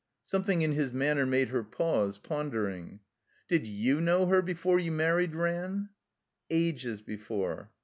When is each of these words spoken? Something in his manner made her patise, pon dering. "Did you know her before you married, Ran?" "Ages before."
Something 0.25 0.63
in 0.63 0.71
his 0.71 0.91
manner 0.91 1.27
made 1.27 1.49
her 1.49 1.63
patise, 1.63 2.17
pon 2.17 2.49
dering. 2.49 3.01
"Did 3.47 3.67
you 3.67 4.01
know 4.01 4.25
her 4.25 4.41
before 4.41 4.79
you 4.79 4.91
married, 4.91 5.35
Ran?" 5.35 5.89
"Ages 6.49 7.03
before." 7.03 7.69